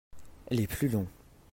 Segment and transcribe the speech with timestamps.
[0.49, 1.05] Les plus longs.